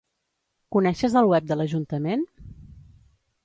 Coneixes 0.75 1.17
el 1.21 1.29
web 1.33 1.47
de 1.51 1.59
l'ajuntament? 1.61 2.27